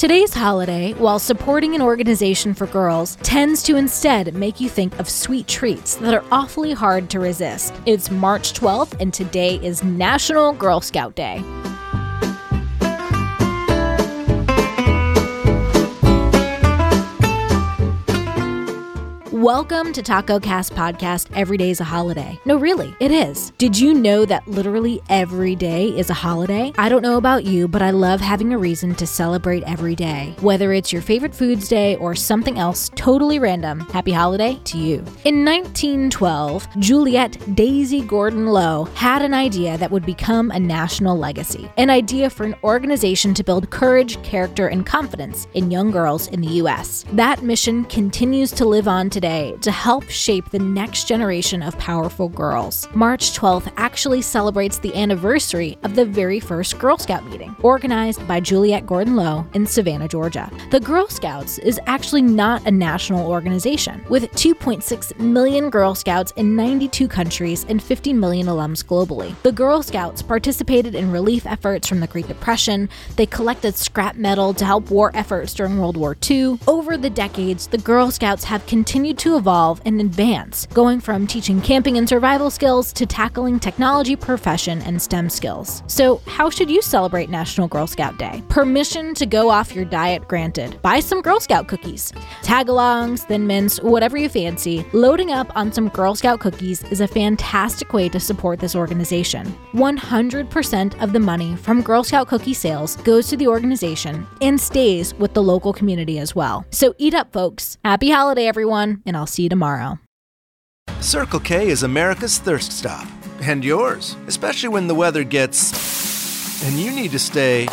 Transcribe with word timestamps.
Today's 0.00 0.32
holiday, 0.32 0.94
while 0.94 1.18
supporting 1.18 1.74
an 1.74 1.82
organization 1.82 2.54
for 2.54 2.66
girls, 2.66 3.16
tends 3.16 3.62
to 3.64 3.76
instead 3.76 4.34
make 4.34 4.58
you 4.58 4.66
think 4.66 4.98
of 4.98 5.10
sweet 5.10 5.46
treats 5.46 5.96
that 5.96 6.14
are 6.14 6.24
awfully 6.32 6.72
hard 6.72 7.10
to 7.10 7.20
resist. 7.20 7.74
It's 7.84 8.10
March 8.10 8.54
12th, 8.54 8.98
and 8.98 9.12
today 9.12 9.56
is 9.56 9.84
National 9.84 10.54
Girl 10.54 10.80
Scout 10.80 11.14
Day. 11.14 11.44
Welcome 19.52 19.92
to 19.94 20.02
Taco 20.02 20.38
Cast 20.38 20.74
Podcast. 20.74 21.28
Every 21.34 21.56
day 21.56 21.70
is 21.70 21.80
a 21.80 21.84
holiday. 21.84 22.38
No, 22.44 22.56
really, 22.56 22.94
it 23.00 23.10
is. 23.10 23.50
Did 23.58 23.76
you 23.76 23.94
know 23.94 24.24
that 24.24 24.46
literally 24.46 25.02
every 25.08 25.56
day 25.56 25.88
is 25.88 26.08
a 26.08 26.14
holiday? 26.14 26.72
I 26.78 26.88
don't 26.88 27.02
know 27.02 27.16
about 27.16 27.42
you, 27.42 27.66
but 27.66 27.82
I 27.82 27.90
love 27.90 28.20
having 28.20 28.52
a 28.52 28.58
reason 28.58 28.94
to 28.94 29.08
celebrate 29.08 29.64
every 29.64 29.96
day. 29.96 30.36
Whether 30.38 30.72
it's 30.72 30.92
your 30.92 31.02
favorite 31.02 31.34
foods 31.34 31.66
day 31.66 31.96
or 31.96 32.14
something 32.14 32.60
else 32.60 32.92
totally 32.94 33.40
random, 33.40 33.80
happy 33.80 34.12
holiday 34.12 34.56
to 34.66 34.78
you. 34.78 34.98
In 35.24 35.44
1912, 35.44 36.68
Juliette 36.78 37.56
Daisy 37.56 38.02
Gordon 38.02 38.46
Low 38.46 38.84
had 38.94 39.20
an 39.20 39.34
idea 39.34 39.76
that 39.78 39.90
would 39.90 40.06
become 40.06 40.52
a 40.52 40.60
national 40.60 41.18
legacy 41.18 41.68
an 41.76 41.90
idea 41.90 42.30
for 42.30 42.44
an 42.44 42.54
organization 42.62 43.34
to 43.34 43.42
build 43.42 43.68
courage, 43.70 44.22
character, 44.22 44.68
and 44.68 44.86
confidence 44.86 45.48
in 45.54 45.72
young 45.72 45.90
girls 45.90 46.28
in 46.28 46.40
the 46.40 46.54
U.S. 46.62 47.04
That 47.14 47.42
mission 47.42 47.84
continues 47.86 48.52
to 48.52 48.64
live 48.64 48.86
on 48.86 49.10
today 49.10 49.39
to 49.60 49.70
help 49.70 50.08
shape 50.08 50.50
the 50.50 50.58
next 50.58 51.08
generation 51.08 51.62
of 51.62 51.76
powerful 51.78 52.28
girls. 52.28 52.88
March 52.94 53.32
12th 53.38 53.72
actually 53.76 54.22
celebrates 54.22 54.78
the 54.78 54.94
anniversary 54.94 55.78
of 55.82 55.94
the 55.94 56.04
very 56.04 56.40
first 56.40 56.78
Girl 56.78 56.98
Scout 56.98 57.24
meeting, 57.26 57.54
organized 57.62 58.26
by 58.26 58.40
Juliette 58.40 58.86
Gordon 58.86 59.16
Low 59.16 59.46
in 59.54 59.66
Savannah, 59.66 60.08
Georgia. 60.08 60.50
The 60.70 60.80
Girl 60.80 61.08
Scouts 61.08 61.58
is 61.58 61.80
actually 61.86 62.22
not 62.22 62.66
a 62.66 62.70
national 62.70 63.30
organization, 63.30 64.04
with 64.08 64.30
2.6 64.32 65.18
million 65.18 65.70
Girl 65.70 65.94
Scouts 65.94 66.32
in 66.36 66.56
92 66.56 67.08
countries 67.08 67.64
and 67.68 67.82
50 67.82 68.12
million 68.12 68.46
alums 68.46 68.84
globally. 68.84 69.34
The 69.42 69.52
Girl 69.52 69.82
Scouts 69.82 70.22
participated 70.22 70.94
in 70.94 71.10
relief 71.10 71.46
efforts 71.46 71.88
from 71.88 72.00
the 72.00 72.06
Great 72.06 72.28
Depression, 72.28 72.88
they 73.16 73.26
collected 73.26 73.74
scrap 73.74 74.16
metal 74.16 74.54
to 74.54 74.64
help 74.64 74.90
war 74.90 75.10
efforts 75.14 75.54
during 75.54 75.78
World 75.78 75.96
War 75.96 76.16
II. 76.28 76.58
Over 76.66 76.96
the 76.96 77.10
decades, 77.10 77.66
the 77.66 77.78
Girl 77.78 78.10
Scouts 78.10 78.44
have 78.44 78.66
continued 78.66 79.18
to 79.18 79.29
evolve 79.36 79.80
and 79.84 80.00
advance, 80.00 80.66
going 80.66 81.00
from 81.00 81.26
teaching 81.26 81.60
camping 81.60 81.98
and 81.98 82.08
survival 82.08 82.50
skills 82.50 82.92
to 82.92 83.06
tackling 83.06 83.58
technology, 83.58 84.16
profession, 84.16 84.82
and 84.82 85.00
STEM 85.00 85.28
skills. 85.28 85.82
So, 85.86 86.20
how 86.26 86.50
should 86.50 86.70
you 86.70 86.82
celebrate 86.82 87.30
National 87.30 87.68
Girl 87.68 87.86
Scout 87.86 88.18
Day? 88.18 88.42
Permission 88.48 89.14
to 89.14 89.26
go 89.26 89.50
off 89.50 89.74
your 89.74 89.84
diet 89.84 90.28
granted. 90.28 90.80
Buy 90.82 91.00
some 91.00 91.22
Girl 91.22 91.40
Scout 91.40 91.68
cookies. 91.68 92.12
Tagalongs, 92.42 93.20
thin 93.26 93.46
mints, 93.46 93.80
whatever 93.80 94.16
you 94.16 94.28
fancy. 94.28 94.84
Loading 94.92 95.30
up 95.30 95.54
on 95.56 95.72
some 95.72 95.88
Girl 95.88 96.14
Scout 96.14 96.40
cookies 96.40 96.82
is 96.84 97.00
a 97.00 97.08
fantastic 97.08 97.92
way 97.92 98.08
to 98.08 98.20
support 98.20 98.60
this 98.60 98.76
organization. 98.76 99.46
100% 99.72 101.02
of 101.02 101.12
the 101.12 101.20
money 101.20 101.56
from 101.56 101.82
Girl 101.82 102.04
Scout 102.04 102.28
cookie 102.28 102.54
sales 102.54 102.96
goes 102.96 103.28
to 103.28 103.36
the 103.36 103.48
organization 103.48 104.26
and 104.40 104.60
stays 104.60 105.14
with 105.14 105.34
the 105.34 105.42
local 105.42 105.72
community 105.72 106.18
as 106.18 106.34
well. 106.34 106.64
So 106.70 106.94
eat 106.98 107.14
up, 107.14 107.32
folks. 107.32 107.78
Happy 107.84 108.10
holiday, 108.10 108.46
everyone 108.46 109.02
and 109.06 109.16
I'll 109.20 109.26
see 109.26 109.42
you 109.42 109.50
tomorrow. 109.50 109.98
Circle 111.00 111.40
K 111.40 111.68
is 111.68 111.82
America's 111.82 112.38
thirst 112.38 112.72
stop. 112.72 113.06
And 113.42 113.62
yours, 113.62 114.16
especially 114.26 114.70
when 114.70 114.86
the 114.86 114.94
weather 114.94 115.24
gets. 115.24 116.64
and 116.64 116.78
you 116.80 116.90
need 116.90 117.10
to 117.10 117.18
stay. 117.18 117.66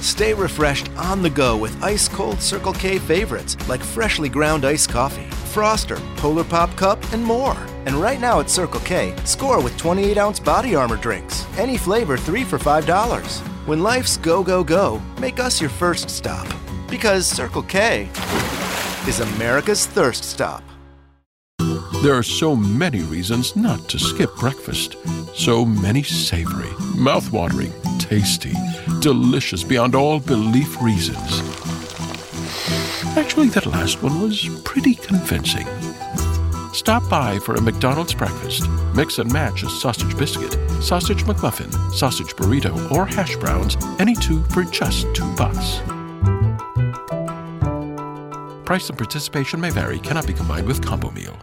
Stay 0.00 0.34
refreshed 0.34 0.90
on 0.96 1.22
the 1.22 1.30
go 1.30 1.56
with 1.56 1.82
ice 1.82 2.08
cold 2.08 2.40
Circle 2.40 2.72
K 2.72 2.98
favorites 2.98 3.56
like 3.68 3.80
freshly 3.80 4.28
ground 4.28 4.64
iced 4.64 4.90
coffee, 4.90 5.28
Froster, 5.54 5.98
Polar 6.16 6.44
Pop 6.44 6.74
Cup, 6.76 6.98
and 7.12 7.22
more. 7.22 7.56
And 7.86 7.94
right 7.94 8.20
now 8.20 8.40
at 8.40 8.50
Circle 8.50 8.80
K, 8.80 9.14
score 9.24 9.62
with 9.62 9.76
28 9.76 10.18
ounce 10.18 10.40
body 10.40 10.74
armor 10.74 10.96
drinks. 10.96 11.46
Any 11.58 11.76
flavor, 11.76 12.16
three 12.16 12.42
for 12.42 12.58
$5. 12.58 13.38
When 13.68 13.84
life's 13.84 14.16
go, 14.16 14.42
go, 14.42 14.64
go, 14.64 15.00
make 15.20 15.38
us 15.38 15.60
your 15.60 15.70
first 15.70 16.10
stop. 16.10 16.48
Because 16.90 17.26
Circle 17.26 17.62
K 17.62 18.08
is 19.06 19.20
America's 19.20 19.86
thirst 19.86 20.24
stop. 20.24 20.62
There 22.02 22.14
are 22.14 22.22
so 22.22 22.54
many 22.54 23.00
reasons 23.00 23.56
not 23.56 23.88
to 23.88 23.98
skip 23.98 24.34
breakfast. 24.36 24.96
So 25.34 25.64
many 25.64 26.02
savory, 26.02 26.70
mouth-watering, 26.96 27.72
tasty, 27.98 28.52
delicious 29.00 29.62
beyond 29.62 29.94
all 29.94 30.20
belief 30.20 30.80
reasons. 30.82 31.40
Actually, 33.16 33.48
that 33.48 33.66
last 33.66 34.02
one 34.02 34.20
was 34.20 34.48
pretty 34.64 34.94
convincing. 34.94 35.66
Stop 36.72 37.08
by 37.08 37.38
for 37.38 37.54
a 37.54 37.60
McDonald's 37.62 38.14
breakfast. 38.14 38.68
Mix 38.94 39.18
and 39.18 39.32
match 39.32 39.62
a 39.62 39.70
sausage 39.70 40.16
biscuit, 40.18 40.52
sausage 40.82 41.24
McMuffin, 41.24 41.72
sausage 41.92 42.34
burrito, 42.36 42.90
or 42.90 43.06
hash 43.06 43.36
browns, 43.36 43.76
any 43.98 44.14
two 44.14 44.42
for 44.44 44.64
just 44.64 45.06
two 45.14 45.32
bucks. 45.36 45.80
Price 48.64 48.88
and 48.88 48.98
participation 48.98 49.60
may 49.60 49.70
vary, 49.70 49.98
cannot 49.98 50.26
be 50.26 50.32
combined 50.32 50.66
with 50.66 50.84
combo 50.84 51.10
meal. 51.10 51.36